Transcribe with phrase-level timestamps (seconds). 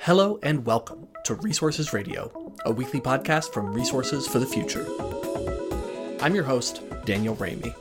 [0.00, 4.86] Hello and welcome to Resources Radio, a weekly podcast from Resources for the Future.
[6.22, 7.74] I'm your host, Daniel Raimi.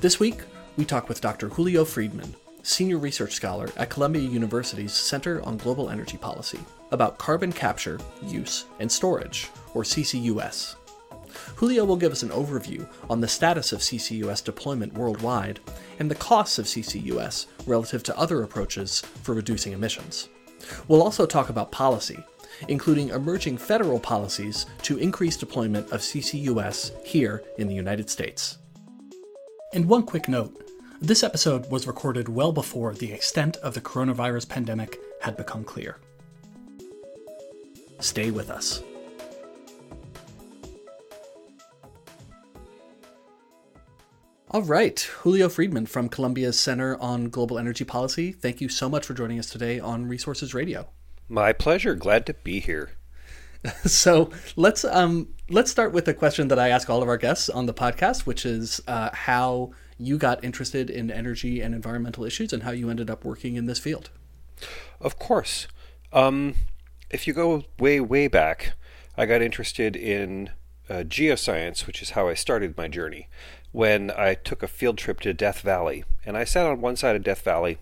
[0.00, 0.40] This week,
[0.76, 1.48] we talk with Dr.
[1.48, 2.34] Julio Friedmann,
[2.64, 6.58] Senior Research Scholar at Columbia University's Center on Global Energy Policy,
[6.90, 10.74] about carbon capture, use, and storage, or CCUS.
[11.54, 15.60] Julio will give us an overview on the status of CCUS deployment worldwide
[16.00, 20.28] and the costs of CCUS relative to other approaches for reducing emissions.
[20.88, 22.18] We'll also talk about policy,
[22.68, 28.58] including emerging federal policies to increase deployment of CCUS here in the United States.
[29.72, 30.60] And one quick note
[31.00, 35.98] this episode was recorded well before the extent of the coronavirus pandemic had become clear.
[38.00, 38.82] Stay with us.
[44.54, 48.30] All right, Julio Friedmann from Columbia's Center on Global Energy Policy.
[48.30, 50.86] Thank you so much for joining us today on Resources Radio.
[51.28, 51.96] My pleasure.
[51.96, 52.92] Glad to be here.
[53.84, 57.48] so let's um, let's start with a question that I ask all of our guests
[57.48, 62.52] on the podcast, which is uh, how you got interested in energy and environmental issues
[62.52, 64.10] and how you ended up working in this field.
[65.00, 65.66] Of course.
[66.12, 66.54] Um,
[67.10, 68.74] if you go way way back,
[69.16, 70.50] I got interested in
[70.88, 73.28] uh, geoscience, which is how I started my journey
[73.74, 76.04] when I took a field trip to Death Valley.
[76.24, 77.78] And I sat on one side of Death Valley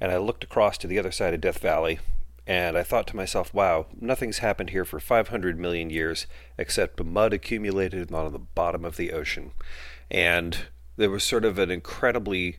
[0.00, 1.98] and I looked across to the other side of Death Valley
[2.46, 7.34] and I thought to myself, wow, nothing's happened here for 500 million years except mud
[7.34, 9.50] accumulated on the bottom of the ocean.
[10.10, 10.56] And
[10.96, 12.56] there was sort of an incredibly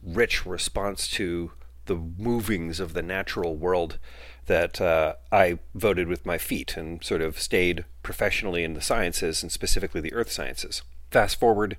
[0.00, 1.50] rich response to
[1.86, 3.98] the movings of the natural world
[4.46, 9.42] that uh, I voted with my feet and sort of stayed professionally in the sciences
[9.42, 10.82] and specifically the earth sciences.
[11.10, 11.76] Fast forward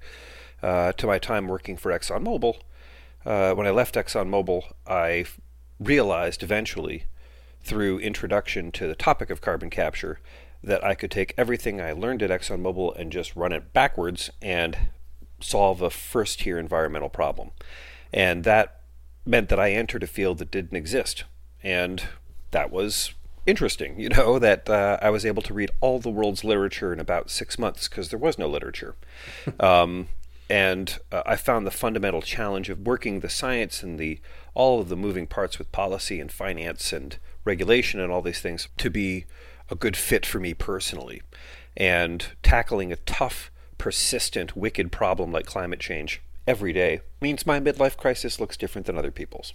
[0.62, 2.60] uh, to my time working for ExxonMobil.
[3.26, 5.26] Uh, when I left ExxonMobil, I
[5.80, 7.06] realized eventually,
[7.62, 10.20] through introduction to the topic of carbon capture,
[10.64, 14.78] that I could take everything I learned at ExxonMobil and just run it backwards and
[15.40, 17.52] solve a first tier environmental problem.
[18.12, 18.82] And that
[19.26, 21.24] meant that I entered a field that didn't exist.
[21.64, 22.04] And
[22.52, 23.14] that was
[23.50, 27.00] interesting, you know, that uh, I was able to read all the world's literature in
[27.00, 28.96] about six months because there was no literature.
[29.60, 30.10] um,
[30.50, 34.20] and uh, I found the fundamental challenge of working the science and the
[34.56, 38.68] all of the moving parts with policy and finance and regulation and all these things
[38.78, 39.26] to be
[39.70, 41.22] a good fit for me personally.
[41.78, 47.96] And tackling a tough, persistent, wicked problem like climate change every day means my midlife
[47.96, 49.54] crisis looks different than other people's.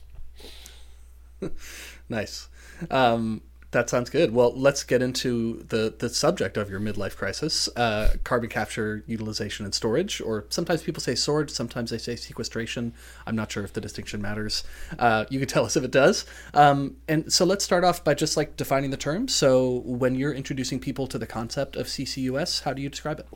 [2.09, 2.49] nice.
[2.91, 3.43] Um,
[3.75, 4.33] that sounds good.
[4.33, 9.65] Well, let's get into the, the subject of your midlife crisis uh, carbon capture, utilization,
[9.65, 10.21] and storage.
[10.21, 12.95] Or sometimes people say storage, sometimes they say sequestration.
[13.27, 14.65] I'm not sure if the distinction matters.
[14.99, 16.25] Uh, you can tell us if it does.
[16.55, 19.29] Um, and so let's start off by just like defining the term.
[19.29, 23.27] So, when you're introducing people to the concept of CCUS, how do you describe it?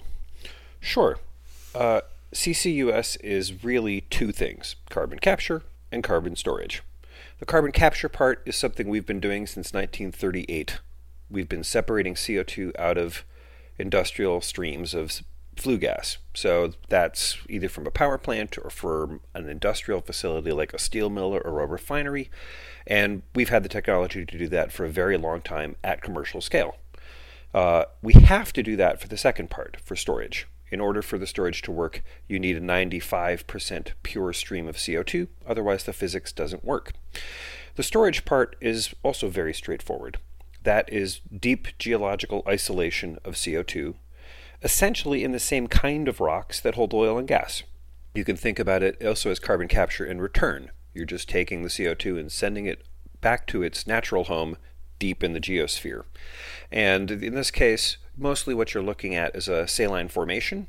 [0.80, 1.18] Sure.
[1.74, 2.00] Uh,
[2.32, 6.82] CCUS is really two things carbon capture and carbon storage.
[7.38, 10.78] The carbon capture part is something we've been doing since 1938.
[11.30, 13.24] We've been separating CO2 out of
[13.78, 15.22] industrial streams of
[15.56, 16.18] flue gas.
[16.34, 21.10] So that's either from a power plant or from an industrial facility like a steel
[21.10, 22.30] mill or a refinery.
[22.86, 26.40] And we've had the technology to do that for a very long time at commercial
[26.40, 26.76] scale.
[27.52, 30.46] Uh, we have to do that for the second part, for storage.
[30.70, 35.28] In order for the storage to work, you need a 95% pure stream of CO2,
[35.46, 36.92] otherwise, the physics doesn't work.
[37.76, 40.18] The storage part is also very straightforward.
[40.64, 43.94] That is deep geological isolation of CO2,
[44.62, 47.62] essentially in the same kind of rocks that hold oil and gas.
[48.14, 50.70] You can think about it also as carbon capture in return.
[50.92, 52.82] You're just taking the CO2 and sending it
[53.20, 54.56] back to its natural home
[54.98, 56.04] deep in the geosphere.
[56.72, 60.66] And in this case, mostly what you're looking at is a saline formation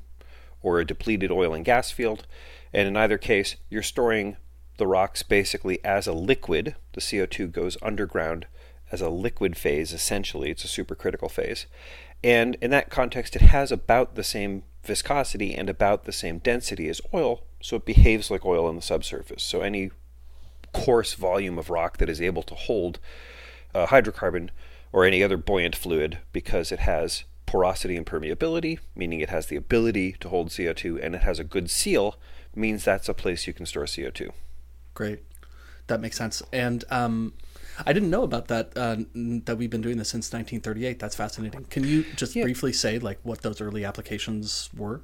[0.62, 2.26] or a depleted oil and gas field.
[2.74, 4.38] And in either case, you're storing
[4.78, 6.76] the rocks basically as a liquid.
[6.94, 8.48] The CO2 goes underground
[8.92, 10.50] as a liquid phase, essentially.
[10.50, 11.66] It's a supercritical phase.
[12.24, 16.90] And in that context, it has about the same viscosity and about the same density
[16.90, 19.44] as oil, so it behaves like oil on the subsurface.
[19.44, 19.92] So any
[20.74, 23.00] coarse volume of rock that is able to hold
[23.74, 24.50] uh, hydrocarbon
[24.92, 29.56] or any other buoyant fluid because it has porosity and permeability, meaning it has the
[29.56, 32.16] ability to hold CO2, and it has a good seal,
[32.54, 34.30] means that's a place you can store CO2.
[34.94, 35.24] Great,
[35.88, 36.44] that makes sense.
[36.54, 37.34] And um,
[37.88, 38.78] I didn't know about that.
[38.78, 41.00] Uh, that we've been doing this since 1938.
[41.00, 41.64] That's fascinating.
[41.66, 42.44] Can you just yeah.
[42.44, 45.02] briefly say like what those early applications were?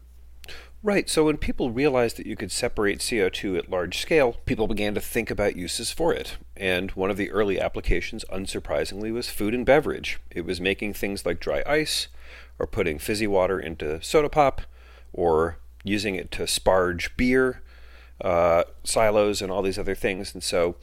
[0.83, 1.09] Right.
[1.09, 5.01] So when people realized that you could separate CO2 at large scale, people began to
[5.01, 6.38] think about uses for it.
[6.56, 10.19] And one of the early applications, unsurprisingly, was food and beverage.
[10.30, 12.07] It was making things like dry ice,
[12.60, 14.62] or putting fizzy water into soda pop,
[15.13, 17.62] or using it to sparge beer,
[18.22, 20.34] uh, silos, and all these other things.
[20.34, 20.75] And so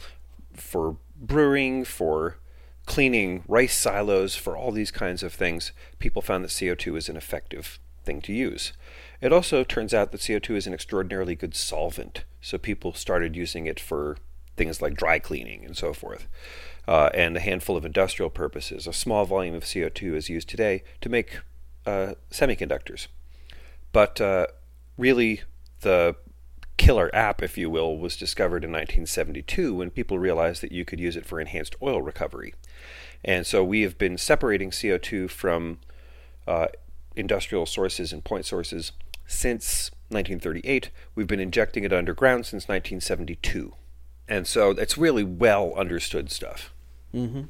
[0.54, 2.38] for brewing, for
[2.86, 7.16] cleaning rice silos, for all these kinds of things, people found that CO2 is an
[7.16, 8.72] effective thing to use.
[9.20, 13.66] It also turns out that CO2 is an extraordinarily good solvent, so people started using
[13.66, 14.16] it for
[14.56, 16.26] things like dry cleaning and so forth,
[16.88, 18.86] uh, and a handful of industrial purposes.
[18.86, 21.38] A small volume of CO2 is used today to make
[21.86, 23.08] uh, semiconductors.
[23.92, 24.46] But uh,
[24.96, 25.42] really,
[25.80, 26.16] the
[26.76, 30.98] killer app, if you will, was discovered in 1972 when people realized that you could
[30.98, 32.54] use it for enhanced oil recovery.
[33.24, 35.78] And so we have been separating CO2 from
[36.46, 36.68] uh,
[37.14, 38.92] industrial sources and point sources
[39.26, 40.90] since 1938.
[41.14, 43.74] We've been injecting it underground since 1972.
[44.28, 46.72] And so it's really well understood stuff.
[47.14, 47.42] Mm-hmm.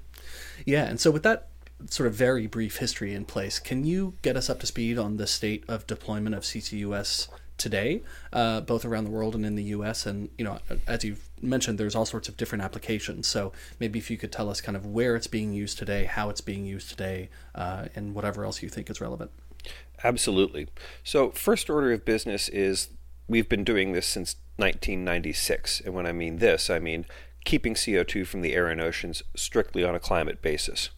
[0.66, 0.84] Yeah.
[0.84, 1.48] And so, with that
[1.90, 5.16] sort of very brief history in place, can you get us up to speed on
[5.16, 7.28] the state of deployment of CCUS
[7.62, 8.02] today,
[8.32, 10.04] uh, both around the world and in the U.S.
[10.04, 13.28] And you know, as you've mentioned, there's all sorts of different applications.
[13.28, 16.28] So maybe if you could tell us kind of where it's being used today, how
[16.28, 19.30] it's being used today, uh, and whatever else you think is relevant.
[20.02, 20.66] Absolutely.
[21.04, 22.88] So, first order of business is
[23.28, 25.82] we've been doing this since 1996.
[25.84, 27.06] And when I mean this, I mean
[27.44, 30.90] keeping CO2 from the air and oceans strictly on a climate basis.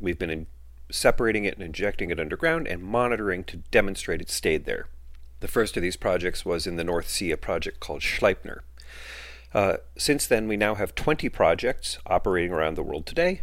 [0.00, 0.46] We've been
[0.90, 4.88] separating it and injecting it underground and monitoring to demonstrate it stayed there.
[5.40, 8.60] The first of these projects was in the North Sea, a project called Sleipner.
[9.54, 13.42] Uh, since then, we now have 20 projects operating around the world today.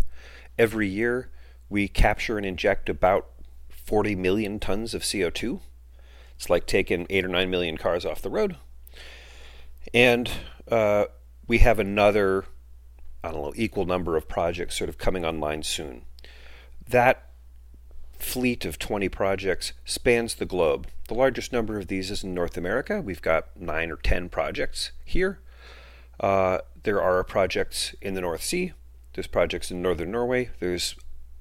[0.58, 1.30] Every year,
[1.70, 3.28] we capture and inject about
[3.70, 5.62] 40 million tons of CO2.
[6.36, 8.58] It's like taking 8 or 9 million cars off the road.
[9.94, 10.30] And
[10.70, 11.06] uh,
[11.48, 12.46] we have another,
[13.24, 16.04] I don't know, equal number of projects sort of coming online soon.
[16.88, 17.30] That
[18.18, 20.88] fleet of 20 projects spans the globe.
[21.08, 23.02] The largest number of these is in North America.
[23.02, 25.40] We've got 9 or 10 projects here.
[26.20, 28.74] Uh, there are projects in the North Sea.
[29.14, 30.50] There's projects in northern Norway.
[30.60, 30.96] There's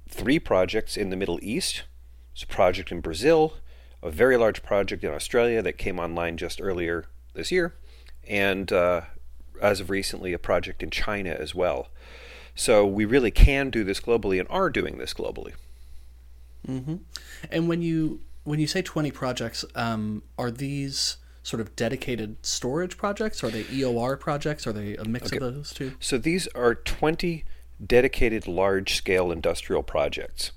[0.08, 1.84] three projects in the Middle East.
[2.32, 3.54] It's a project in Brazil,
[4.02, 7.74] a very large project in Australia that came online just earlier this year,
[8.28, 9.02] and uh,
[9.60, 11.88] as of recently, a project in China as well.
[12.54, 15.52] So we really can do this globally and are doing this globally.
[16.68, 16.96] Mm-hmm.
[17.50, 22.96] And when you when you say twenty projects, um, are these sort of dedicated storage
[22.96, 23.44] projects?
[23.44, 24.66] Are they EOR projects?
[24.66, 25.44] Are they a mix okay.
[25.44, 25.92] of those two?
[26.00, 27.44] So these are twenty
[27.84, 30.52] dedicated large scale industrial projects.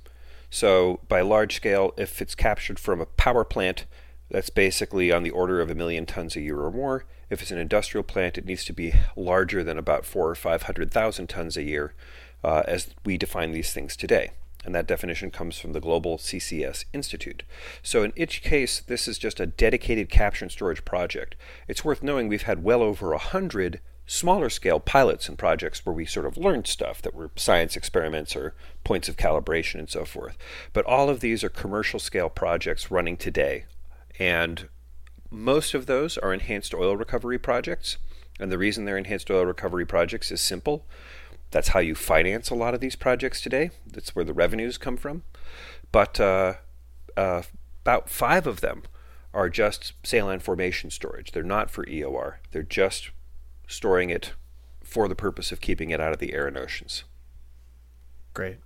[0.49, 3.85] So, by large scale, if it's captured from a power plant,
[4.29, 7.05] that's basically on the order of a million tons a year or more.
[7.29, 10.63] If it's an industrial plant, it needs to be larger than about four or five
[10.63, 11.93] hundred thousand tons a year,
[12.43, 14.31] uh, as we define these things today.
[14.65, 17.43] And that definition comes from the Global CCS Institute.
[17.81, 21.35] So, in each case, this is just a dedicated capture and storage project.
[21.67, 25.93] It's worth knowing we've had well over a hundred smaller scale pilots and projects where
[25.93, 30.05] we sort of learned stuff that were science experiments or points of calibration and so
[30.05, 30.37] forth.
[30.73, 33.65] But all of these are commercial scale projects running today.
[34.19, 34.69] And
[35.29, 37.97] most of those are enhanced oil recovery projects.
[38.39, 40.85] And the reason they're enhanced oil recovery projects is simple.
[41.51, 43.71] That's how you finance a lot of these projects today.
[43.85, 45.23] That's where the revenues come from.
[45.91, 46.55] But uh,
[47.15, 47.43] uh,
[47.83, 48.83] about five of them
[49.33, 51.31] are just saline formation storage.
[51.31, 52.35] They're not for EOR.
[52.51, 53.11] They're just
[53.67, 54.33] storing it
[54.81, 57.03] for the purpose of keeping it out of the air and oceans.
[58.33, 58.57] Great,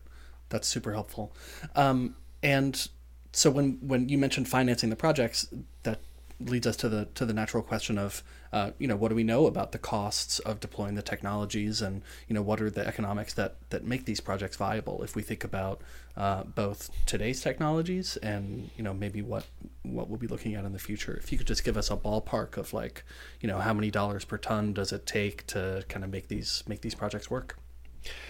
[0.50, 1.34] that's super helpful.
[1.76, 2.88] Um, and
[3.32, 5.48] so when when you mentioned financing the projects,
[5.84, 6.00] that
[6.40, 9.24] leads us to the to the natural question of uh, you know what do we
[9.24, 13.34] know about the costs of deploying the technologies and you know what are the economics
[13.34, 15.04] that that make these projects viable?
[15.04, 15.82] If we think about
[16.18, 19.46] uh, both today's technologies and you know maybe what
[19.84, 21.14] what we'll be looking at in the future.
[21.14, 23.04] If you could just give us a ballpark of like
[23.40, 26.64] you know how many dollars per ton does it take to kind of make these
[26.68, 27.58] make these projects work?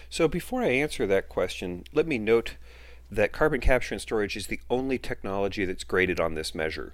[0.09, 2.55] So before I answer that question let me note
[3.11, 6.93] that carbon capture and storage is the only technology that's graded on this measure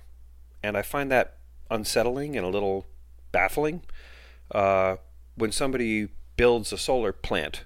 [0.64, 1.38] and I find that
[1.70, 2.86] unsettling and a little
[3.32, 3.84] baffling.
[4.52, 4.98] Uh,
[5.36, 7.64] when somebody builds a solar plant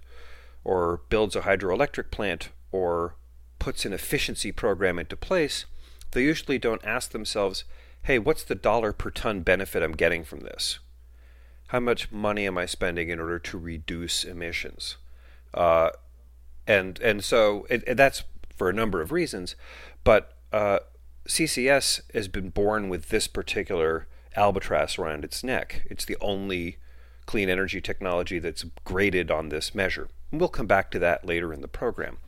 [0.63, 3.15] or builds a hydroelectric plant or
[3.59, 5.65] puts an efficiency program into place,
[6.11, 7.63] they usually don't ask themselves,
[8.03, 10.79] hey, what's the dollar per ton benefit I'm getting from this?
[11.67, 14.97] How much money am I spending in order to reduce emissions?
[15.53, 15.91] Uh,
[16.67, 18.23] and and so it, it, that's
[18.61, 19.55] for a number of reasons,
[20.03, 20.77] but uh,
[21.27, 25.81] CCS has been born with this particular albatross around its neck.
[25.89, 26.77] It's the only
[27.25, 30.09] clean energy technology that's graded on this measure.
[30.29, 32.19] And we'll come back to that later in the program.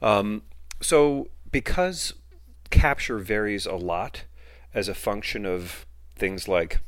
[0.00, 0.42] Um,
[0.80, 2.12] so, because
[2.70, 4.22] capture varies a lot
[4.72, 5.84] as a function of
[6.14, 6.78] things like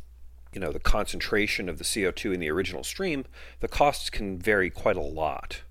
[0.52, 3.24] you know the concentration of the CO2 in the original stream,
[3.58, 5.62] the costs can vary quite a lot.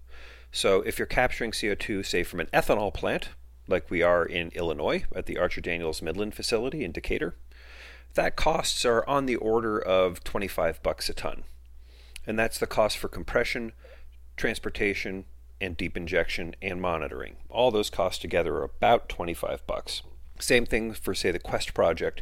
[0.56, 3.30] So if you're capturing CO2, say from an ethanol plant,
[3.68, 7.36] like we are in Illinois at the Archer Daniels Midland facility in Decatur,
[8.14, 11.44] that costs are on the order of 25 bucks a ton.
[12.28, 13.72] And that's the cost for compression,
[14.38, 15.26] transportation,
[15.60, 17.38] and deep injection and monitoring.
[17.50, 20.04] All those costs together are about 25 bucks.
[20.40, 22.22] Same thing for say the Quest project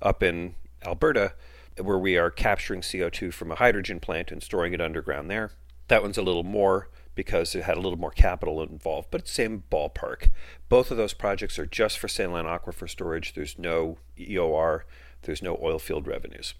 [0.00, 0.54] up in
[0.86, 1.34] Alberta
[1.76, 5.50] where we are capturing CO2 from a hydrogen plant and storing it underground there.
[5.88, 6.88] That one's a little more
[7.20, 10.30] because it had a little more capital involved, but same ballpark.
[10.70, 13.34] Both of those projects are just for saline aquifer storage.
[13.34, 14.84] There's no EOR,
[15.20, 16.54] there's no oil field revenues.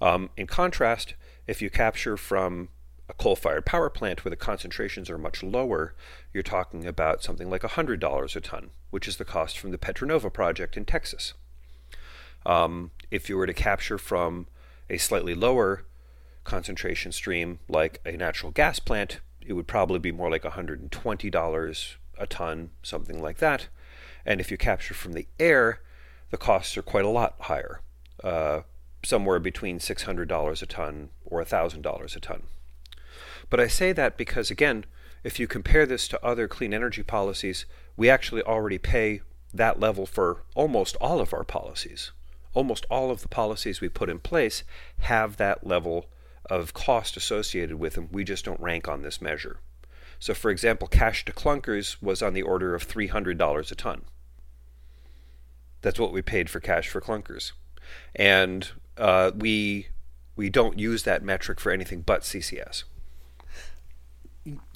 [0.00, 1.14] Um, in contrast,
[1.46, 2.70] if you capture from
[3.08, 5.94] a coal fired power plant where the concentrations are much lower,
[6.34, 10.08] you're talking about something like $100 a ton, which is the cost from the Petra
[10.08, 11.34] Nova project in Texas.
[12.44, 14.48] Um, if you were to capture from
[14.90, 15.84] a slightly lower
[16.42, 22.26] concentration stream like a natural gas plant, it would probably be more like $120 a
[22.26, 23.68] ton, something like that.
[24.24, 25.80] And if you capture from the air,
[26.30, 27.80] the costs are quite a lot higher,
[28.22, 28.60] uh,
[29.04, 32.42] somewhere between $600 a ton or $1,000 a ton.
[33.50, 34.84] But I say that because, again,
[35.24, 39.22] if you compare this to other clean energy policies, we actually already pay
[39.52, 42.12] that level for almost all of our policies
[42.54, 44.62] almost all of the policies we put in place
[45.00, 46.06] have that level
[46.46, 48.08] of cost associated with them.
[48.10, 49.58] We just don't rank on this measure.
[50.18, 54.02] So, for example, cash to clunkers was on the order of $300 a ton.
[55.80, 57.52] That's what we paid for cash for clunkers.
[58.14, 59.88] And uh, we,
[60.36, 62.84] we don't use that metric for anything but CCS.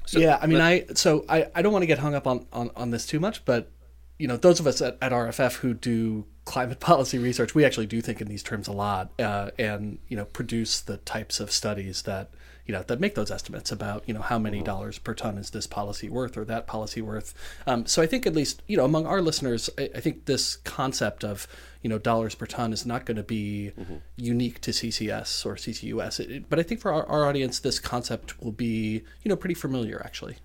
[0.06, 2.46] So, yeah, I mean, I so I, I don't want to get hung up on,
[2.52, 3.70] on, on this too much, but
[4.18, 7.87] you know, those of us at, at RFF who do climate policy research, we actually
[7.87, 11.50] do think in these terms a lot, uh, and you know, produce the types of
[11.50, 12.30] studies that
[12.66, 15.50] you know that make those estimates about you know how many dollars per ton is
[15.50, 17.32] this policy worth or that policy worth.
[17.66, 20.56] Um, so I think at least you know among our listeners, I, I, think this
[20.56, 21.46] concept of
[21.82, 23.96] you know dollars per ton is not going to be mm-hmm.
[24.16, 26.18] unique to CCS or CCUS.
[26.18, 29.37] It, it, but I think for our, our audience, this concept will be you know
[29.37, 30.38] pretty familiar actually.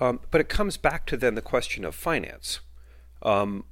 [0.00, 2.60] Um, but it comes back to then the question of finance
[3.22, 3.64] um,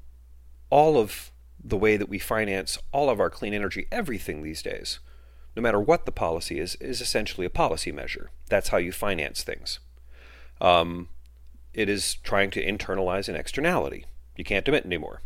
[0.71, 1.31] all of
[1.63, 5.01] the way that we finance all of our clean energy, everything these days,
[5.57, 8.31] no matter what the policy is, is essentially a policy measure.
[8.49, 9.81] That's how you finance things.
[10.61, 11.09] Um,
[11.75, 14.07] it is trying to internalize an externality.
[14.37, 15.23] You can't emit anymore.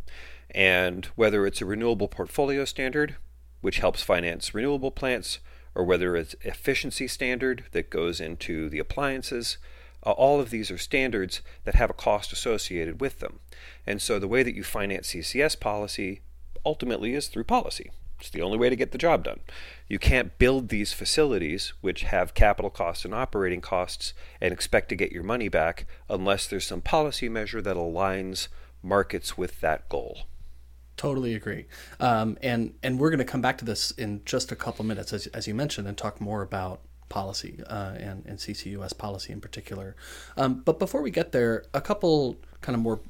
[0.51, 3.17] And whether it's a renewable portfolio standard,
[3.61, 5.39] which helps finance renewable plants,
[5.75, 9.59] or whether it's efficiency standard that goes into the appliances,
[10.05, 13.41] uh, all of these are standards that have a cost associated with them.
[13.87, 16.21] And so the way that you finance CCS policy
[16.65, 17.91] ultimately is through policy.
[18.23, 19.41] It's the only way to get the job done.
[19.89, 24.97] You can't build these facilities, which have capital costs and operating costs, and expect to
[24.97, 28.47] get your money back unless there's some policy measure that aligns
[28.81, 30.21] markets with that goal.
[30.97, 31.67] Totally agree.
[31.99, 35.13] Um, and and we're going to come back to this in just a couple minutes,
[35.13, 36.81] as, as you mentioned, and talk more about
[37.13, 39.95] policy uh, and, and CCUS policy in particular.
[40.39, 43.01] Um, but before we get there, a couple kind of more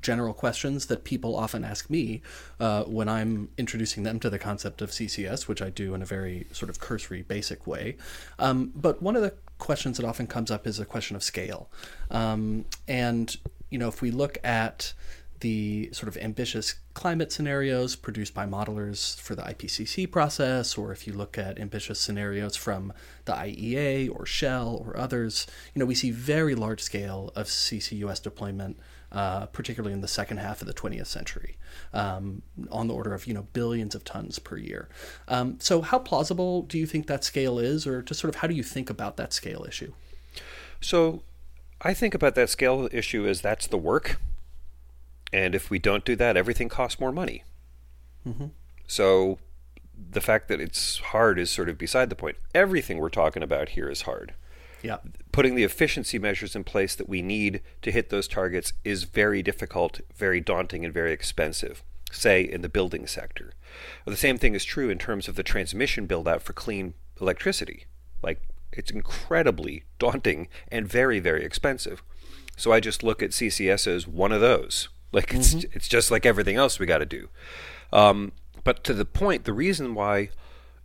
[0.00, 2.22] general questions that people often ask me
[2.58, 6.06] uh, when I'm introducing them to the concept of CCS, which I do in a
[6.06, 7.96] very sort of cursory, basic way.
[8.38, 11.68] Um, but one of the questions that often comes up is a question of scale.
[12.10, 13.36] Um, and,
[13.70, 14.94] you know, if we look at
[15.42, 21.04] the sort of ambitious climate scenarios produced by modelers for the IPCC process, or if
[21.04, 22.92] you look at ambitious scenarios from
[23.24, 28.22] the IEA or Shell or others, you know, we see very large scale of CCUS
[28.22, 28.78] deployment,
[29.10, 31.56] uh, particularly in the second half of the 20th century,
[31.92, 34.88] um, on the order of you know billions of tons per year.
[35.26, 38.46] Um, so, how plausible do you think that scale is, or just sort of how
[38.46, 39.92] do you think about that scale issue?
[40.80, 41.24] So,
[41.80, 44.20] I think about that scale issue as that's the work
[45.32, 47.44] and if we don't do that, everything costs more money.
[48.26, 48.46] Mm-hmm.
[48.86, 49.38] So
[50.10, 52.36] the fact that it's hard is sort of beside the point.
[52.54, 54.34] Everything we're talking about here is hard.
[54.82, 54.98] Yeah.
[55.30, 59.42] Putting the efficiency measures in place that we need to hit those targets is very
[59.42, 63.52] difficult, very daunting, and very expensive, say in the building sector.
[64.04, 67.86] The same thing is true in terms of the transmission build out for clean electricity.
[68.22, 72.02] Like, it's incredibly daunting and very, very expensive.
[72.56, 75.70] So I just look at CCS as one of those Like it's mm-hmm.
[75.72, 77.28] it's just like everything else we got to do.
[77.92, 78.32] Um,
[78.64, 80.30] but to the point, the reason why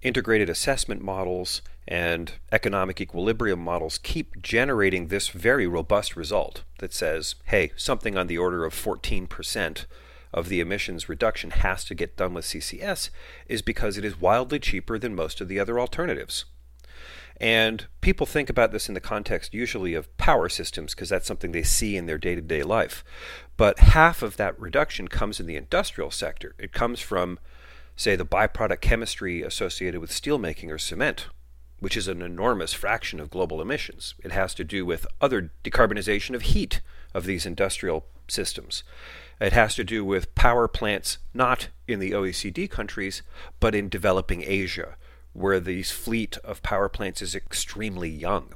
[0.02, 7.36] integrated assessment models and economic equilibrium models keep generating this very robust result that says,
[7.46, 9.86] hey, something on the order of 14%
[10.34, 13.10] of the emissions reduction has to get done with CCS
[13.48, 16.46] is because it is wildly cheaper than most of the other alternatives.
[17.40, 21.52] And people think about this in the context usually of power systems because that's something
[21.52, 23.04] they see in their day to day life.
[23.58, 26.56] But half of that reduction comes in the industrial sector.
[26.58, 27.40] It comes from,
[27.96, 31.28] say, the byproduct chemistry associated with steelmaking or cement,
[31.80, 34.16] which is an enormous fraction of global emissions.
[34.24, 36.82] It has to do with other decarbonization of heat
[37.14, 38.84] of these industrial systems.
[39.40, 43.22] It has to do with power plants not in the OECD countries,
[43.60, 44.98] but in developing Asia,
[45.38, 48.56] where the fleet of power plants is extremely young,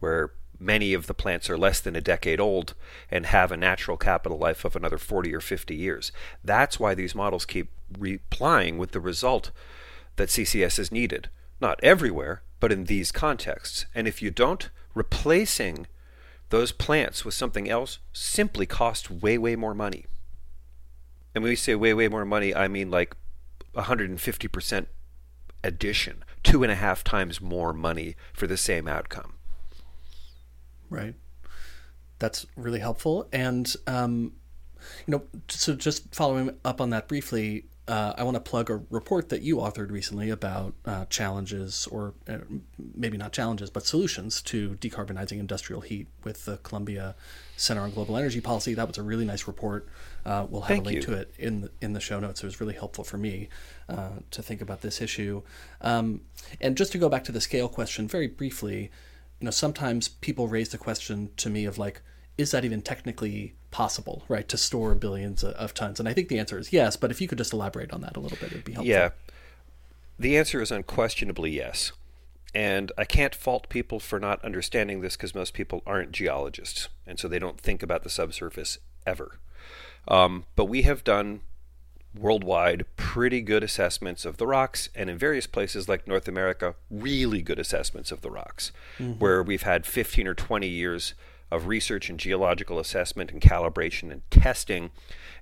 [0.00, 2.72] where many of the plants are less than a decade old
[3.10, 6.10] and have a natural capital life of another 40 or 50 years.
[6.42, 9.50] That's why these models keep replying with the result
[10.16, 11.28] that CCS is needed.
[11.60, 13.84] Not everywhere, but in these contexts.
[13.94, 15.86] And if you don't, replacing
[16.48, 20.06] those plants with something else simply costs way, way more money.
[21.34, 23.16] And when we say way, way more money, I mean like
[23.74, 24.86] 150%
[25.64, 29.34] addition, two and a half times more money for the same outcome.
[30.90, 31.14] Right.
[32.18, 33.28] That's really helpful.
[33.32, 34.32] And, um,
[35.06, 38.80] you know, so just following up on that briefly, uh, I want to plug a
[38.90, 42.38] report that you authored recently about uh, challenges, or uh,
[42.94, 47.16] maybe not challenges, but solutions to decarbonizing industrial heat with the Columbia
[47.56, 48.74] Center on Global Energy Policy.
[48.74, 49.88] That was a really nice report.
[50.24, 51.02] Uh, we'll have Thank a link you.
[51.02, 52.42] to it in the, in the show notes.
[52.42, 53.48] It was really helpful for me
[53.88, 55.42] uh, to think about this issue.
[55.80, 56.20] Um,
[56.60, 58.92] and just to go back to the scale question very briefly,
[59.40, 62.00] you know, sometimes people raise the question to me of like,
[62.38, 65.98] is that even technically possible, right, to store billions of tons?
[65.98, 68.16] And I think the answer is yes, but if you could just elaborate on that
[68.16, 68.90] a little bit, it'd be helpful.
[68.90, 69.10] Yeah.
[70.18, 71.92] The answer is unquestionably yes.
[72.54, 76.88] And I can't fault people for not understanding this because most people aren't geologists.
[77.06, 79.38] And so they don't think about the subsurface ever.
[80.06, 81.40] Um, but we have done
[82.14, 87.42] worldwide pretty good assessments of the rocks, and in various places like North America, really
[87.42, 89.18] good assessments of the rocks, mm-hmm.
[89.18, 91.14] where we've had 15 or 20 years
[91.52, 94.90] of research and geological assessment and calibration and testing,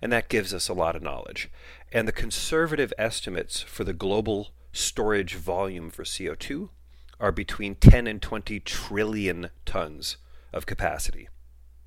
[0.02, 1.48] and that gives us a lot of knowledge.
[1.92, 6.70] And the conservative estimates for the global storage volume for CO2
[7.20, 10.16] are between 10 and 20 trillion tons
[10.52, 11.28] of capacity.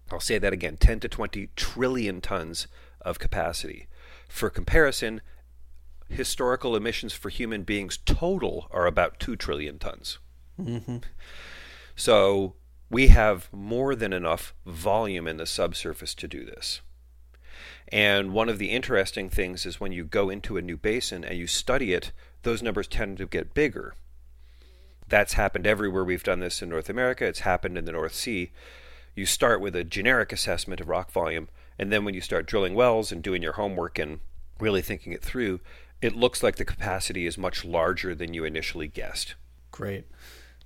[0.09, 2.67] I'll say that again 10 to 20 trillion tons
[3.01, 3.87] of capacity.
[4.29, 5.21] For comparison,
[6.07, 10.19] historical emissions for human beings total are about 2 trillion tons.
[10.57, 10.97] Mm-hmm.
[11.95, 12.55] So
[12.89, 16.81] we have more than enough volume in the subsurface to do this.
[17.87, 21.37] And one of the interesting things is when you go into a new basin and
[21.37, 22.11] you study it,
[22.43, 23.93] those numbers tend to get bigger.
[25.07, 28.51] That's happened everywhere we've done this in North America, it's happened in the North Sea.
[29.15, 32.73] You start with a generic assessment of rock volume, and then when you start drilling
[32.73, 34.21] wells and doing your homework and
[34.59, 35.59] really thinking it through,
[36.01, 39.35] it looks like the capacity is much larger than you initially guessed.
[39.71, 40.05] Great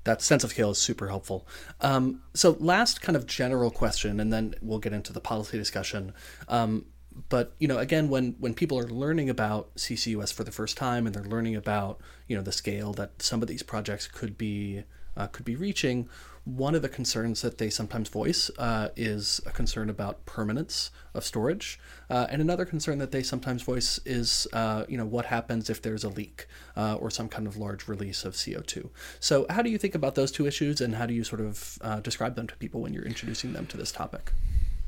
[0.07, 1.47] that sense of scale is super helpful.
[1.81, 6.13] Um, so, last kind of general question, and then we'll get into the policy discussion.
[6.47, 6.85] Um,
[7.29, 11.05] but you know, again, when when people are learning about CCUS for the first time
[11.05, 14.83] and they're learning about you know the scale that some of these projects could be
[15.15, 16.09] uh, could be reaching,
[16.47, 21.25] one of the concerns that they sometimes voice uh, is a concern about permanence of
[21.25, 21.77] storage,
[22.09, 25.81] uh, and another concern that they sometimes voice is, uh, you know, what happens if
[25.81, 28.89] there's a leak uh, or some kind of large release of CO2.
[29.19, 31.77] So, how do you think about those two issues, and how do you sort of
[31.81, 34.31] uh, describe them to people when you're introducing them to this topic?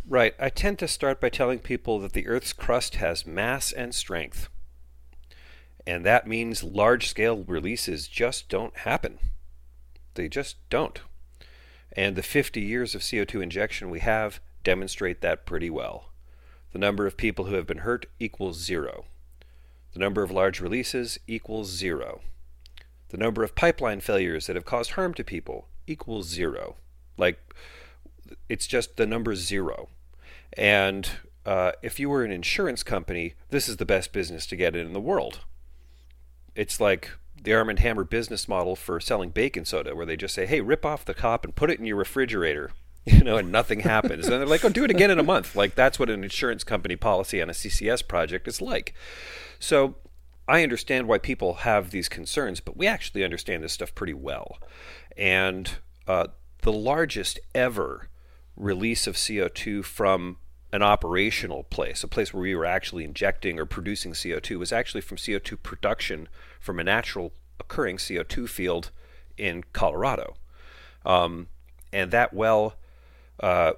[0.07, 0.35] Right.
[0.39, 4.47] I tend to start by telling people that the Earth's crust has mass and strength,
[5.85, 9.19] and that means large-scale releases just don't happen.
[10.13, 11.01] They just don't.
[11.93, 16.11] And the 50 years of CO2 injection we have demonstrate that pretty well.
[16.71, 19.05] The number of people who have been hurt equals zero.
[19.93, 22.21] The number of large releases equals zero.
[23.09, 26.75] The number of pipeline failures that have caused harm to people equals zero.
[27.17, 27.39] Like,
[28.47, 29.89] it's just the number zero.
[30.53, 31.09] And
[31.45, 34.93] uh, if you were an insurance company, this is the best business to get in
[34.93, 35.39] the world.
[36.55, 37.09] It's like
[37.43, 40.61] the Arm and Hammer business model for selling baking soda, where they just say, "Hey,
[40.61, 42.71] rip off the top and put it in your refrigerator,"
[43.05, 44.27] you know, and nothing happens.
[44.27, 46.63] and they're like, "Oh, do it again in a month." Like that's what an insurance
[46.63, 48.93] company policy on a CCS project is like.
[49.59, 49.95] So
[50.47, 54.57] I understand why people have these concerns, but we actually understand this stuff pretty well.
[55.15, 55.69] And
[56.07, 56.27] uh,
[56.61, 58.09] the largest ever
[58.55, 60.37] release of CO2 from
[60.73, 65.01] an operational place, a place where we were actually injecting or producing CO2, was actually
[65.01, 66.27] from CO2 production
[66.59, 68.91] from a natural occurring CO2 field
[69.37, 70.35] in Colorado.
[71.05, 71.47] Um,
[71.91, 72.75] and that well
[73.39, 73.73] uh,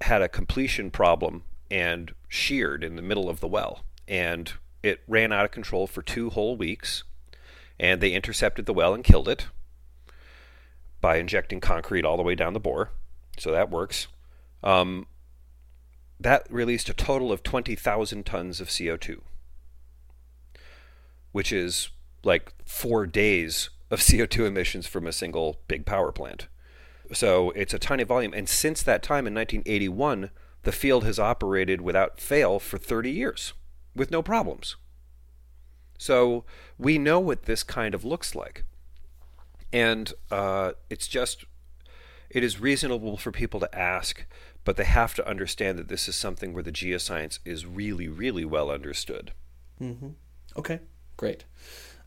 [0.00, 3.84] had a completion problem and sheared in the middle of the well.
[4.06, 7.04] And it ran out of control for two whole weeks.
[7.78, 9.46] And they intercepted the well and killed it
[11.00, 12.90] by injecting concrete all the way down the bore.
[13.38, 14.06] So that works.
[14.62, 15.06] Um,
[16.20, 19.20] that released a total of 20,000 tons of CO2,
[21.32, 21.90] which is
[22.24, 26.48] like four days of CO2 emissions from a single big power plant.
[27.12, 28.32] So it's a tiny volume.
[28.34, 30.30] And since that time in 1981,
[30.62, 33.52] the field has operated without fail for 30 years
[33.94, 34.76] with no problems.
[35.98, 36.44] So
[36.78, 38.64] we know what this kind of looks like.
[39.72, 41.44] And uh, it's just,
[42.30, 44.24] it is reasonable for people to ask
[44.64, 48.44] but they have to understand that this is something where the geoscience is really, really
[48.44, 49.32] well understood.
[49.80, 50.10] Mm-hmm.
[50.56, 50.80] Okay,
[51.16, 51.44] great.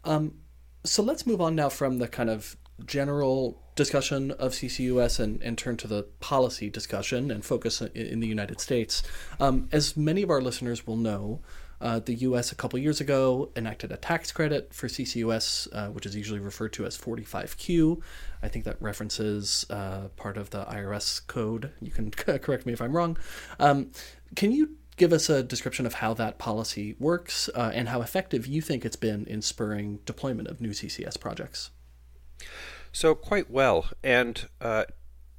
[0.08, 0.36] Um,
[0.84, 5.58] so let's move on now from the kind of general discussion of CCUS and, and
[5.58, 9.04] turn to the policy discussion and focus in, in the United States.
[9.40, 11.42] Um, as many of our listeners will know,
[11.80, 12.52] uh, the U.S.
[12.52, 16.74] a couple years ago enacted a tax credit for CCUS, uh, which is usually referred
[16.74, 18.02] to as 45Q.
[18.42, 21.72] I think that references uh, part of the IRS code.
[21.80, 23.18] You can correct me if I'm wrong.
[23.60, 23.92] Um,
[24.36, 28.46] can you give us a description of how that policy works uh, and how effective
[28.46, 31.70] you think it's been in spurring deployment of new CCS projects?
[32.92, 33.90] So, quite well.
[34.04, 34.86] And uh,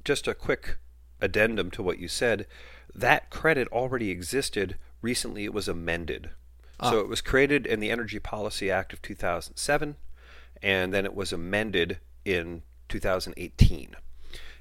[0.03, 0.77] just a quick
[1.21, 2.47] addendum to what you said
[2.95, 6.31] that credit already existed recently it was amended.
[6.79, 6.91] Ah.
[6.91, 9.95] So it was created in the Energy Policy Act of 2007,
[10.61, 13.95] and then it was amended in 2018.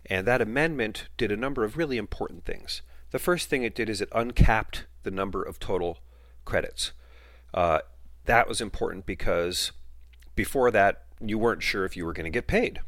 [0.06, 2.82] And that amendment did a number of really important things.
[3.10, 5.98] The first thing it did is it uncapped the number of total
[6.44, 6.92] credits.
[7.52, 7.80] Uh,
[8.24, 9.72] that was important because
[10.34, 12.80] before that, you weren't sure if you were going to get paid.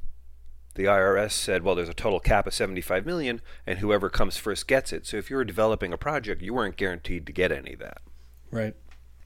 [0.74, 4.68] The IRS said, well, there's a total cap of 75 million, and whoever comes first
[4.68, 5.06] gets it.
[5.06, 7.98] So if you were developing a project, you weren't guaranteed to get any of that.
[8.50, 8.74] Right.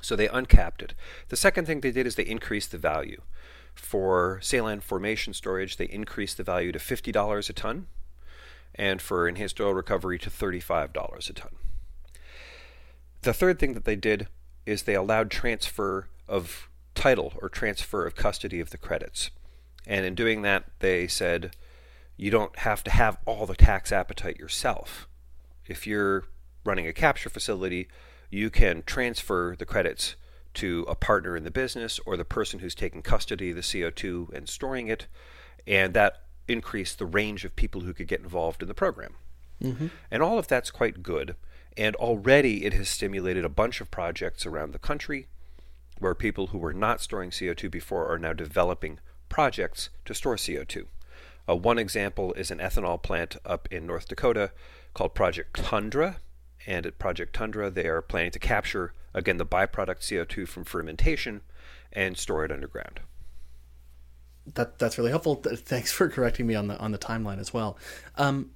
[0.00, 0.94] So they uncapped it.
[1.28, 3.20] The second thing they did is they increased the value.
[3.74, 7.86] For saline formation storage, they increased the value to $50 a ton,
[8.74, 11.50] and for enhanced oil recovery to $35 a ton.
[13.24, 14.28] The third thing that they did
[14.66, 19.30] is they allowed transfer of title or transfer of custody of the credits.
[19.86, 21.56] And in doing that, they said
[22.16, 25.08] you don't have to have all the tax appetite yourself.
[25.66, 26.24] If you're
[26.64, 27.88] running a capture facility,
[28.30, 30.16] you can transfer the credits
[30.54, 34.32] to a partner in the business or the person who's taking custody of the CO2
[34.32, 35.06] and storing it,
[35.66, 39.14] and that increased the range of people who could get involved in the program.
[39.62, 39.86] Mm-hmm.
[40.10, 41.36] And all of that's quite good.
[41.76, 45.26] And already it has stimulated a bunch of projects around the country
[45.98, 50.86] where people who were not storing CO2 before are now developing projects to store CO2.
[51.48, 54.50] Uh, one example is an ethanol plant up in North Dakota
[54.94, 56.18] called Project Tundra.
[56.66, 61.42] And at Project Tundra, they are planning to capture, again, the byproduct CO2 from fermentation
[61.92, 63.00] and store it underground.
[64.54, 65.36] That, that's really helpful.
[65.36, 67.78] Thanks for correcting me on the on the timeline as well.
[68.16, 68.50] Um,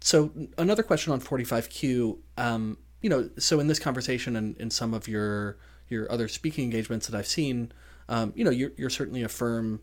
[0.00, 2.18] so another question on 45Q.
[2.36, 6.64] Um, you know, so in this conversation and in some of your your other speaking
[6.64, 7.70] engagements that I've seen,
[8.08, 9.80] um, you know, you're, you're certainly a firm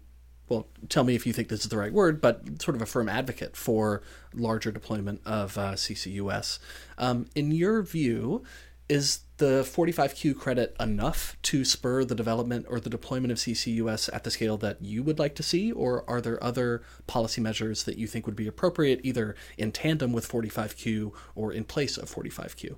[0.50, 2.86] well, tell me if you think this is the right word, but sort of a
[2.86, 6.60] firm advocate for larger deployment of uh, CCUS.
[6.98, 8.44] Um, in your view,
[8.90, 14.24] is the 45Q credit enough to spur the development or the deployment of CCUS at
[14.24, 17.98] the scale that you would like to see, or are there other policy measures that
[17.98, 22.76] you think would be appropriate, either in tandem with 45Q or in place of 45Q?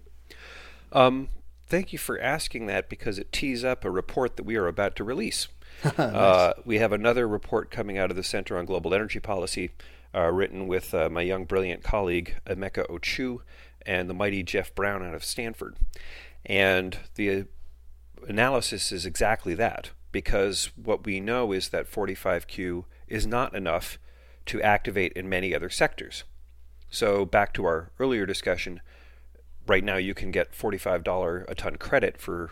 [0.92, 1.30] Um,
[1.68, 4.96] thank you for asking that because it tees up a report that we are about
[4.98, 5.48] to release.
[5.84, 6.00] nice.
[6.00, 9.72] uh, we have another report coming out of the Center on Global Energy Policy,
[10.14, 13.40] uh, written with uh, my young, brilliant colleague, Emeka Ochu,
[13.86, 15.78] and the mighty Jeff Brown out of Stanford.
[16.46, 17.46] And the
[18.28, 24.00] analysis is exactly that, because what we know is that 45Q is not enough
[24.48, 26.24] to activate in many other sectors.
[26.90, 28.82] So, back to our earlier discussion,
[29.68, 32.52] right now you can get $45 a ton credit for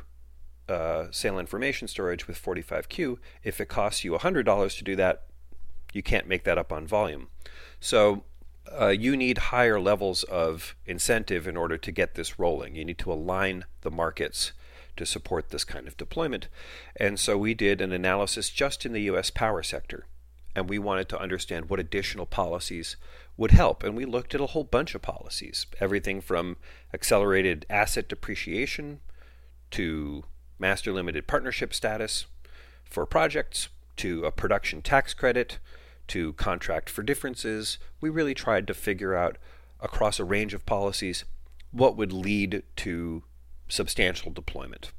[0.68, 3.18] uh, saline formation storage with 45Q.
[3.44, 5.24] If it costs you $100 to do that,
[5.94, 7.28] you can't make that up on volume.
[7.80, 8.24] So
[8.72, 12.76] uh, you need higher levels of incentive in order to get this rolling.
[12.76, 14.54] You need to align the markets
[14.96, 16.48] to support this kind of deployment.
[16.96, 20.06] And so we did an analysis just in the US power sector.
[20.56, 22.96] And we wanted to understand what additional policies
[23.36, 23.84] would help.
[23.84, 26.58] And we looked at a whole bunch of policies everything from
[26.94, 29.00] accelerated asset depreciation
[29.72, 30.26] to
[30.60, 32.28] master limited partnership status
[32.86, 35.58] for projects to a production tax credit
[36.10, 37.78] to contract for differences.
[38.02, 39.38] We really tried to figure out
[39.80, 41.26] across a range of policies
[41.72, 43.24] what would lead to
[43.68, 44.92] substantial deployment.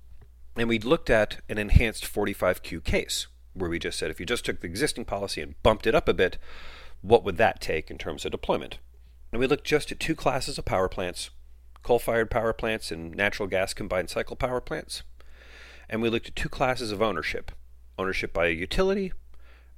[0.56, 4.44] And we looked at an enhanced 45Q case where we just said if you just
[4.44, 6.38] took the existing policy and bumped it up a bit,
[7.02, 8.78] what would that take in terms of deployment?
[9.32, 11.30] And we looked just at two classes of power plants
[11.82, 15.02] coal fired power plants and natural gas combined cycle power plants.
[15.88, 17.52] And we looked at two classes of ownership
[17.96, 19.12] ownership by a utility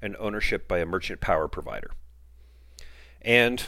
[0.01, 1.91] and ownership by a merchant power provider.
[3.23, 3.65] And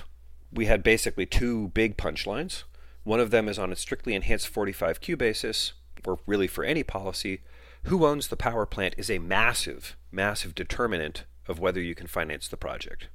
[0.52, 2.64] we had basically two big punchlines.
[3.04, 5.72] One of them is on a strictly enhanced 45Q basis,
[6.06, 7.40] or really for any policy.
[7.84, 12.48] Who owns the power plant is a massive, massive determinant of whether you can finance
[12.48, 13.08] the project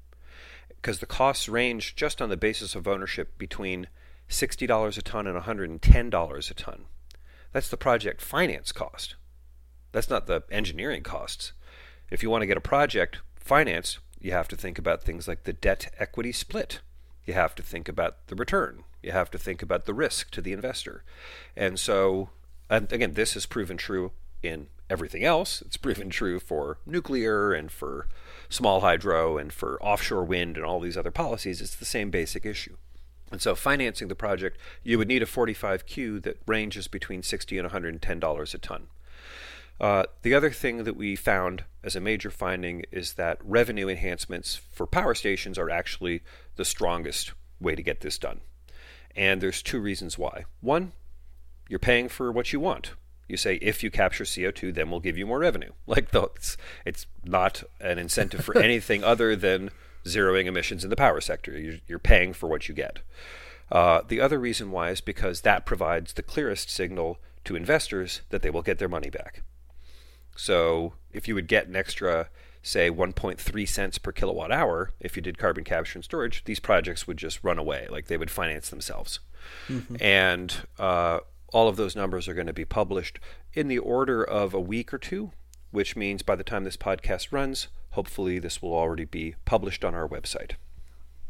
[0.84, 3.88] because the costs range just on the basis of ownership between
[4.30, 6.86] $60 a ton and $110 a ton.
[7.54, 9.15] That's the project finance cost.
[9.93, 11.54] That's not the engineering costs.
[12.13, 15.45] If you want to get a project financed, you have to think about things like
[15.45, 16.80] the debt equity split.
[17.26, 18.84] You have to think about the return.
[19.02, 21.04] You have to think about the risk to the investor.
[21.58, 22.30] And so,
[22.69, 24.12] and again, this has proven true
[24.43, 25.63] in everything else.
[25.63, 28.08] It's proven true for nuclear and for
[28.47, 31.62] small hydro and for offshore wind and all these other policies.
[31.62, 32.78] It's the same basic issue.
[33.32, 37.71] And so, financing the project, you would need a 45Q that ranges between 60 and
[37.71, 38.88] $110 a ton.
[39.79, 44.55] Uh, the other thing that we found as a major finding is that revenue enhancements
[44.71, 46.21] for power stations are actually
[46.55, 48.41] the strongest way to get this done.
[49.15, 50.45] And there's two reasons why.
[50.62, 50.93] One,
[51.67, 52.91] you're paying for what you want.
[53.27, 55.71] You say if you capture CO2, then we'll give you more revenue.
[55.88, 59.71] Like the, it's, it's not an incentive for anything other than
[60.05, 61.57] zeroing emissions in the power sector.
[61.57, 62.99] You're, you're paying for what you get.
[63.71, 68.41] Uh, the other reason why is because that provides the clearest signal to investors that
[68.41, 69.41] they will get their money back.
[70.36, 72.30] So if you would get an extra,
[72.62, 77.08] say, 1.3 cents per kilowatt hour if you did carbon capture and storage, these projects
[77.08, 79.19] would just run away, like they would finance themselves.
[79.67, 79.96] Mm-hmm.
[80.02, 81.19] And uh,
[81.52, 83.19] all of those numbers are going to be published
[83.54, 85.32] in the order of a week or two,
[85.72, 89.93] which means by the time this podcast runs, hopefully this will already be published on
[89.93, 90.54] our website.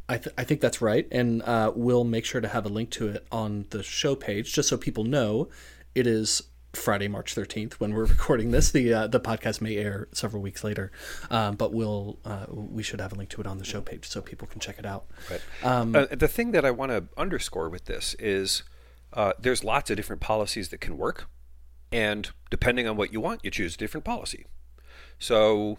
[0.07, 1.07] I, th- I think that's right.
[1.11, 4.53] And uh, we'll make sure to have a link to it on the show page
[4.53, 5.49] just so people know
[5.95, 8.71] it is Friday, March 13th when we're recording this.
[8.71, 10.91] The uh, the podcast may air several weeks later,
[11.29, 14.07] um, but we'll uh, we should have a link to it on the show page
[14.07, 15.05] so people can check it out.
[15.29, 15.41] Right.
[15.63, 18.63] Um, uh, the thing that I want to underscore with this is
[19.13, 21.29] uh, there's lots of different policies that can work,
[21.91, 24.45] and depending on what you want, you choose a different policy.
[25.19, 25.77] So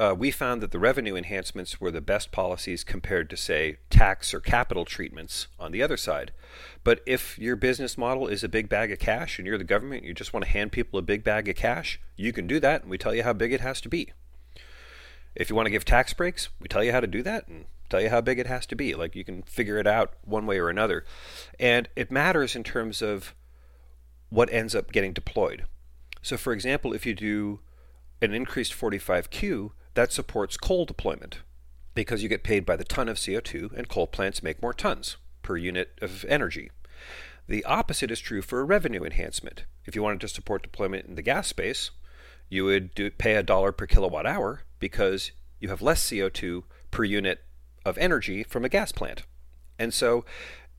[0.00, 4.32] uh, we found that the revenue enhancements were the best policies compared to, say, tax
[4.32, 6.32] or capital treatments on the other side.
[6.82, 10.00] But if your business model is a big bag of cash and you're the government,
[10.00, 12.58] and you just want to hand people a big bag of cash, you can do
[12.60, 14.10] that, and we tell you how big it has to be.
[15.34, 17.66] If you want to give tax breaks, we tell you how to do that and
[17.90, 18.94] tell you how big it has to be.
[18.94, 21.04] Like you can figure it out one way or another.
[21.58, 23.34] And it matters in terms of
[24.30, 25.66] what ends up getting deployed.
[26.22, 27.60] So, for example, if you do
[28.22, 31.40] an increased 45Q, that supports coal deployment
[31.94, 35.18] because you get paid by the ton of CO2 and coal plants make more tons
[35.42, 36.70] per unit of energy.
[37.46, 39.66] The opposite is true for a revenue enhancement.
[39.84, 41.90] If you wanted to support deployment in the gas space,
[42.48, 47.04] you would do, pay a dollar per kilowatt hour because you have less CO2 per
[47.04, 47.44] unit
[47.84, 49.24] of energy from a gas plant.
[49.78, 50.24] And so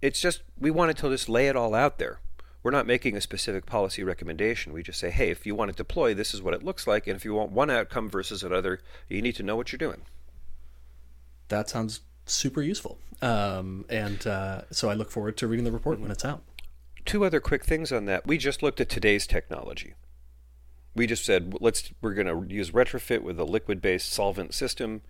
[0.01, 2.21] it's just, we wanted to just lay it all out there.
[2.63, 4.73] We're not making a specific policy recommendation.
[4.73, 7.07] We just say, hey, if you want to deploy, this is what it looks like.
[7.07, 10.01] And if you want one outcome versus another, you need to know what you're doing.
[11.47, 12.99] That sounds super useful.
[13.21, 16.43] Um, and uh, so I look forward to reading the report when it's out.
[17.05, 18.27] Two other quick things on that.
[18.27, 19.95] We just looked at today's technology.
[20.93, 25.01] We just said let's we're going to use retrofit with a liquid-based solvent system,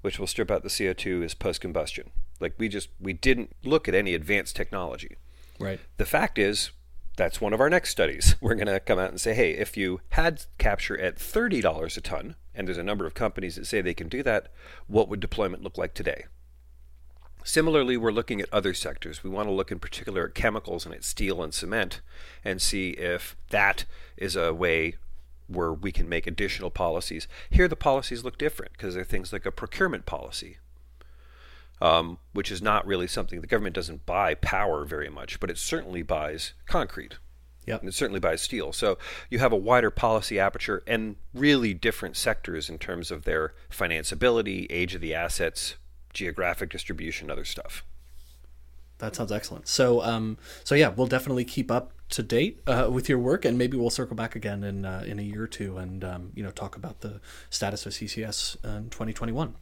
[0.00, 2.10] which will strip out the CO2 as post-combustion.
[2.40, 5.16] Like we just we didn't look at any advanced technology.
[5.60, 5.78] Right.
[5.98, 6.70] The fact is
[7.16, 8.36] that's one of our next studies.
[8.40, 12.00] We're going to come out and say, hey, if you had capture at $30 a
[12.00, 14.48] ton, and there's a number of companies that say they can do that,
[14.86, 16.26] what would deployment look like today?
[17.44, 19.22] Similarly, we're looking at other sectors.
[19.22, 22.00] We want to look in particular at chemicals and at steel and cement
[22.44, 23.84] and see if that
[24.16, 24.96] is a way
[25.46, 27.28] where we can make additional policies.
[27.48, 30.58] Here, the policies look different because they're things like a procurement policy,
[31.80, 35.58] um, which is not really something the government doesn't buy power very much, but it
[35.58, 37.16] certainly buys concrete.
[37.66, 37.80] Yep.
[37.80, 38.72] And it certainly buys steel.
[38.72, 38.96] So
[39.28, 44.66] you have a wider policy aperture and really different sectors in terms of their financeability,
[44.70, 45.74] age of the assets,
[46.12, 47.84] geographic distribution, other stuff.
[48.98, 49.66] That sounds excellent.
[49.66, 53.58] So, um, so yeah, we'll definitely keep up to date uh, with your work, and
[53.58, 56.42] maybe we'll circle back again in uh, in a year or two, and um, you
[56.42, 59.54] know talk about the status of CCS in 2021.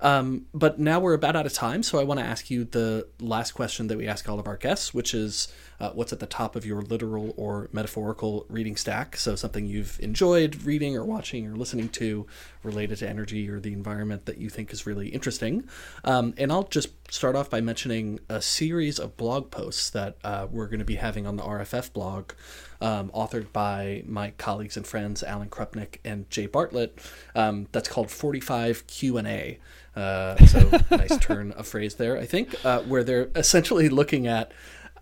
[0.00, 3.08] Um, but now we're about out of time, so I want to ask you the
[3.20, 5.48] last question that we ask all of our guests, which is
[5.80, 9.16] uh, what's at the top of your literal or metaphorical reading stack?
[9.16, 12.26] So something you've enjoyed reading or watching or listening to
[12.62, 15.64] related to energy or the environment that you think is really interesting.
[16.04, 20.46] Um, and I'll just start off by mentioning a series of blog posts that uh,
[20.50, 21.42] we're going to be having on the
[21.88, 22.32] Blog,
[22.80, 26.98] um, authored by my colleagues and friends Alan Krupnick and Jay Bartlett.
[27.34, 29.58] Um, that's called 45 Q and A.
[29.96, 34.52] Uh, so nice turn of phrase there, I think, uh, where they're essentially looking at.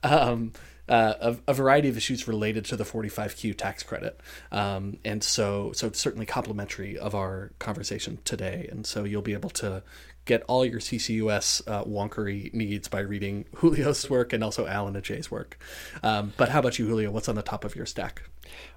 [0.03, 0.53] Um,
[0.89, 4.19] uh, a, a, variety of issues related to the 45Q tax credit.
[4.51, 8.67] Um, and so, so certainly complementary of our conversation today.
[8.71, 9.83] And so you'll be able to
[10.29, 15.05] get all your CCUS uh, wonkery needs by reading Julio's work and also Alan and
[15.05, 15.59] Jay's work.
[16.03, 17.11] Um, but how about you, Julio?
[17.11, 18.23] What's on the top of your stack?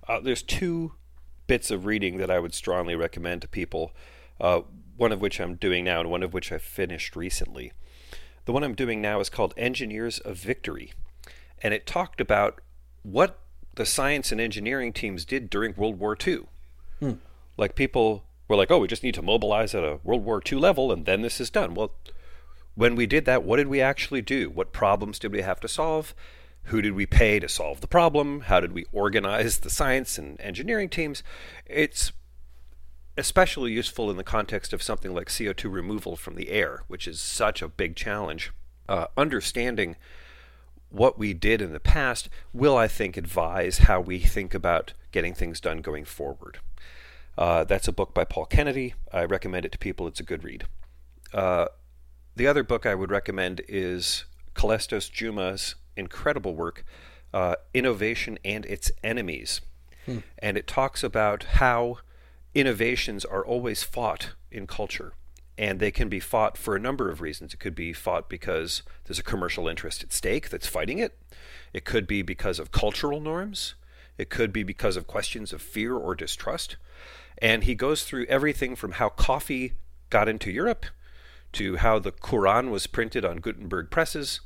[0.08, 0.94] Uh, there's two
[1.46, 3.92] bits of reading that I would strongly recommend to people.
[4.40, 4.62] Uh,
[4.98, 7.74] one of which I'm doing now, and one of which I finished recently.
[8.46, 10.94] The one I'm doing now is called Engineers of Victory,
[11.62, 12.62] and it talked about
[13.04, 13.40] what
[13.76, 16.42] the science and engineering teams did during World War II.
[17.00, 17.14] Hmm.
[17.58, 20.58] Like people we're like, oh, we just need to mobilize at a World War II
[20.60, 21.74] level and then this is done.
[21.74, 21.94] Well,
[22.76, 24.50] when we did that, what did we actually do?
[24.50, 26.14] What problems did we have to solve?
[26.64, 28.42] Who did we pay to solve the problem?
[28.42, 31.24] How did we organize the science and engineering teams?
[31.66, 32.12] It's
[33.18, 37.22] especially useful in the context of something like CO2 removal from the air, which is
[37.22, 38.52] such a big challenge.
[38.90, 39.96] Uh, understanding
[40.90, 45.34] what we did in the past will, I think, advise how we think about getting
[45.34, 46.60] things done going forward.
[47.38, 48.94] Uh, that's a book by Paul Kennedy.
[49.12, 50.08] I recommend it to people.
[50.08, 50.66] It's a good read.
[51.34, 51.68] Uh,
[52.36, 56.84] the other book I would recommend is Calestous Juma's incredible work,
[57.34, 59.62] uh, Innovation and Its Enemies.
[60.06, 60.20] Hmm.
[60.40, 62.00] And it talks about how
[62.54, 65.14] innovations are always fought in culture.
[65.58, 67.54] And they can be fought for a number of reasons.
[67.54, 71.18] It could be fought because there's a commercial interest at stake that's fighting it.
[71.74, 73.76] It could be because of cultural norms.
[74.18, 76.78] It could be because of questions of fear or distrust.
[77.38, 79.74] And he goes through everything from how coffee
[80.10, 80.86] got into Europe
[81.54, 84.42] to how the Quran was printed on Gutenberg presses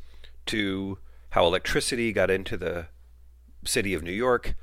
[0.47, 0.97] to
[1.31, 2.87] how electricity got into the
[3.65, 4.55] city of New York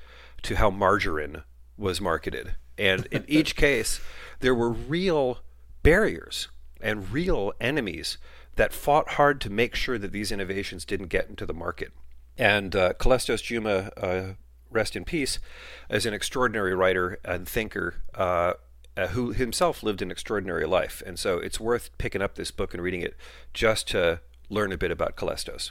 [0.43, 1.43] to how margarine
[1.77, 2.57] was marketed.
[2.79, 4.01] And in each case,
[4.41, 5.41] there were real
[5.83, 6.49] barriers
[6.81, 8.19] and real enemies
[8.57, 11.93] that fought hard to make sure that these innovations didn't get into the market.
[12.37, 14.33] And uh, Juma uh,
[14.73, 15.39] rest in peace,
[15.91, 18.55] is an extraordinary writer and thinker uh,
[18.97, 21.03] uh, who himself lived an extraordinary life.
[21.07, 23.17] And so it's worth picking up this book and reading it
[23.55, 25.71] just to learn a bit about Calestous.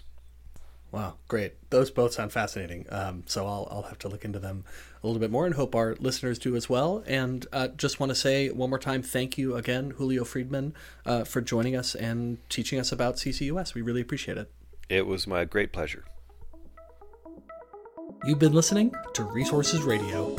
[0.91, 1.53] Wow, great.
[1.69, 2.85] Those both sound fascinating.
[2.89, 4.65] Um, so I'll, I'll have to look into them
[5.01, 7.03] a little bit more and hope our listeners do as well.
[7.07, 10.73] And uh, just want to say one more time thank you again, Julio Friedmann,
[11.05, 13.73] uh, for joining us and teaching us about CCUS.
[13.73, 14.51] We really appreciate it.
[14.89, 16.03] It was my great pleasure.
[18.23, 20.35] You've been listening to Resources Radio.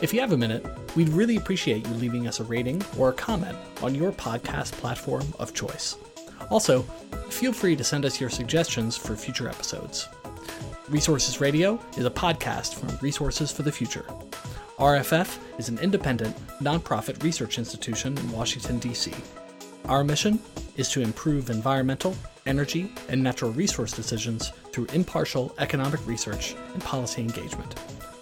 [0.00, 0.64] If you have a minute,
[0.96, 5.24] we'd really appreciate you leaving us a rating or a comment on your podcast platform
[5.38, 5.96] of choice.
[6.48, 6.84] Also,
[7.28, 10.08] feel free to send us your suggestions for future episodes.
[10.88, 14.06] Resources Radio is a podcast from Resources for the Future.
[14.78, 19.12] RFF is an independent, nonprofit research institution in Washington, D.C.
[19.84, 20.38] Our mission
[20.78, 27.22] is to improve environmental, energy, and natural resource decisions through impartial economic research and policy
[27.22, 27.74] engagement.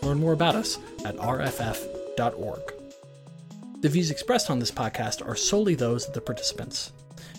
[0.02, 2.74] Learn more about us at rff.org.
[3.80, 6.92] The views expressed on this podcast are solely those of the participants.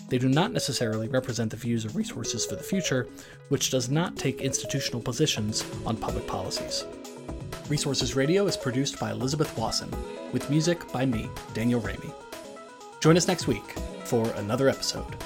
[0.08, 3.08] They do not necessarily represent the views of Resources for the Future,
[3.48, 6.84] which does not take institutional positions on public policies.
[7.68, 9.90] Resources Radio is produced by Elizabeth Wasson,
[10.32, 12.12] with music by me, Daniel Raimi.
[13.00, 13.64] Join us next week
[14.04, 15.16] for another episode